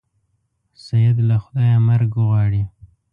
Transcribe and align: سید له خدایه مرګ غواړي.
سید 0.85 1.17
له 1.29 1.37
خدایه 1.43 1.77
مرګ 1.87 2.11
غواړي. 2.23 2.63